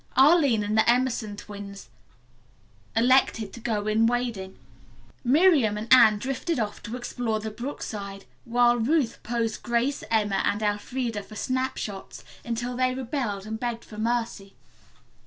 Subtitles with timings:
[0.17, 1.87] Arline and the Emerson twins
[2.95, 4.57] elected to go in wading.
[5.23, 10.63] Miriam and Anne drifted off to explore the brookside, while Ruth posed Grace, Emma and
[10.63, 14.55] Elfreda for snapshots until they rebelled and begged for mercy.